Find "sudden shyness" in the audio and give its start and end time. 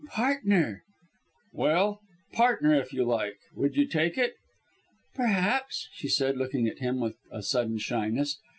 7.43-8.39